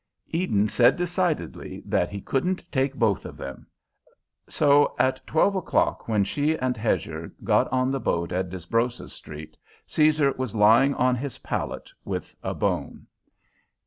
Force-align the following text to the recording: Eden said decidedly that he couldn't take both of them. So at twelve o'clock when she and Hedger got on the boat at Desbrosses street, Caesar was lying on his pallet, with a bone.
Eden 0.29 0.67
said 0.67 0.95
decidedly 0.95 1.83
that 1.85 2.09
he 2.09 2.21
couldn't 2.21 2.65
take 2.71 2.95
both 2.95 3.23
of 3.23 3.37
them. 3.37 3.67
So 4.49 4.95
at 4.97 5.21
twelve 5.27 5.53
o'clock 5.55 6.07
when 6.07 6.23
she 6.23 6.57
and 6.57 6.75
Hedger 6.75 7.31
got 7.43 7.71
on 7.71 7.91
the 7.91 7.99
boat 7.99 8.31
at 8.31 8.49
Desbrosses 8.49 9.13
street, 9.13 9.55
Caesar 9.85 10.33
was 10.39 10.55
lying 10.55 10.95
on 10.95 11.13
his 11.15 11.37
pallet, 11.37 11.91
with 12.03 12.35
a 12.41 12.55
bone. 12.55 13.05